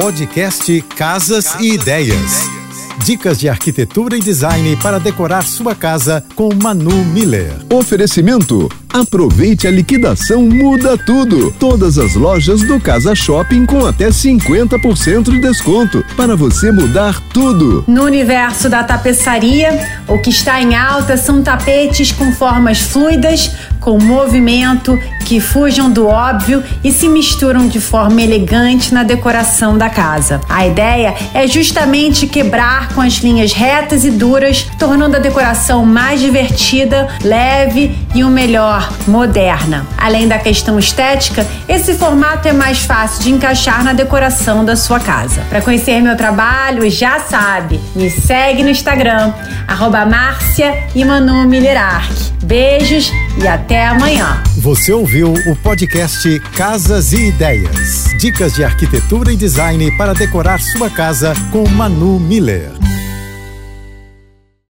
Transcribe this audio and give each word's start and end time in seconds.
Podcast 0.00 0.80
Casas 0.96 1.56
e 1.58 1.72
Ideias. 1.72 2.48
Dicas 3.04 3.36
de 3.36 3.48
arquitetura 3.48 4.16
e 4.16 4.20
design 4.20 4.76
para 4.76 5.00
decorar 5.00 5.42
sua 5.42 5.74
casa 5.74 6.24
com 6.36 6.54
Manu 6.54 7.04
Miller. 7.06 7.52
Oferecimento: 7.68 8.68
aproveite 8.92 9.66
a 9.66 9.70
liquidação 9.70 10.42
Muda 10.42 10.96
Tudo. 10.96 11.52
Todas 11.58 11.98
as 11.98 12.14
lojas 12.14 12.62
do 12.62 12.80
Casa 12.80 13.14
Shopping 13.14 13.66
com 13.66 13.86
até 13.86 14.08
50% 14.08 15.30
de 15.30 15.40
desconto 15.40 16.04
para 16.16 16.36
você 16.36 16.72
mudar 16.72 17.20
tudo. 17.32 17.84
No 17.86 18.04
universo 18.04 18.68
da 18.68 18.82
tapeçaria, 18.82 20.02
o 20.06 20.18
que 20.18 20.30
está 20.30 20.60
em 20.60 20.74
alta 20.74 21.16
são 21.16 21.42
tapetes 21.42 22.12
com 22.12 22.32
formas 22.32 22.80
fluidas, 22.80 23.50
com 23.80 23.98
movimento, 23.98 24.98
que 25.24 25.40
fujam 25.40 25.90
do 25.90 26.06
óbvio 26.06 26.62
e 26.82 26.90
se 26.90 27.08
misturam 27.08 27.68
de 27.68 27.80
forma 27.80 28.22
elegante 28.22 28.94
na 28.94 29.02
decoração 29.02 29.76
da 29.76 29.90
casa. 29.90 30.40
A 30.48 30.66
ideia 30.66 31.14
é 31.34 31.46
justamente 31.46 32.26
quebrar 32.26 32.88
com 32.94 33.00
as 33.00 33.14
linhas 33.14 33.52
retas 33.52 34.04
e 34.04 34.10
duras, 34.10 34.66
tornando 34.78 35.16
a 35.16 35.18
decoração 35.18 35.84
mais 35.84 36.20
divertida, 36.20 37.08
leve 37.22 37.96
e 38.14 38.24
o 38.24 38.28
melhor, 38.28 38.77
moderna. 39.06 39.86
Além 39.96 40.28
da 40.28 40.38
questão 40.38 40.78
estética, 40.78 41.46
esse 41.68 41.94
formato 41.94 42.48
é 42.48 42.52
mais 42.52 42.80
fácil 42.80 43.22
de 43.22 43.30
encaixar 43.30 43.84
na 43.84 43.92
decoração 43.92 44.64
da 44.64 44.76
sua 44.76 45.00
casa. 45.00 45.42
Para 45.48 45.60
conhecer 45.60 46.00
meu 46.00 46.16
trabalho, 46.16 46.88
já 46.90 47.20
sabe, 47.20 47.80
me 47.94 48.10
segue 48.10 48.62
no 48.62 48.70
Instagram, 48.70 49.32
arroba 49.66 50.06
Beijos 52.44 53.12
e 53.42 53.46
até 53.46 53.86
amanhã. 53.86 54.42
Você 54.56 54.92
ouviu 54.92 55.32
o 55.32 55.56
podcast 55.56 56.40
Casas 56.56 57.12
e 57.12 57.28
Ideias. 57.28 58.04
Dicas 58.18 58.54
de 58.54 58.64
arquitetura 58.64 59.32
e 59.32 59.36
design 59.36 59.90
para 59.96 60.14
decorar 60.14 60.60
sua 60.60 60.88
casa 60.88 61.34
com 61.52 61.68
Manu 61.68 62.18
Miller. 62.18 62.72